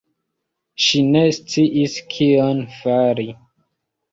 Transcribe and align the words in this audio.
Ŝi 0.85 1.01
ne 1.09 1.21
sciis 1.39 1.99
kion 2.15 2.65
fari. 2.79 3.29